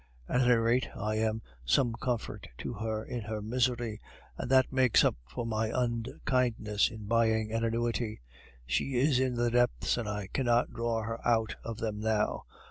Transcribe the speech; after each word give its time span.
At 0.27 0.41
any 0.41 0.55
rate, 0.55 0.89
I 0.95 1.17
am 1.17 1.43
some 1.63 1.93
comfort 1.93 2.47
to 2.57 2.73
her 2.73 3.03
in 3.05 3.21
her 3.21 3.39
misery; 3.39 4.01
and 4.35 4.49
that 4.49 4.73
makes 4.73 5.05
up 5.05 5.15
for 5.29 5.45
my 5.45 5.69
unkindness 5.71 6.89
in 6.89 7.05
buying 7.05 7.51
an 7.53 7.63
annuity. 7.63 8.19
She 8.65 8.95
is 8.95 9.19
in 9.19 9.35
the 9.35 9.51
depths, 9.51 9.97
and 9.97 10.09
I 10.09 10.25
cannot 10.33 10.73
draw 10.73 11.03
her 11.03 11.19
out 11.23 11.55
of 11.63 11.77
them 11.77 11.99
now. 11.99 12.45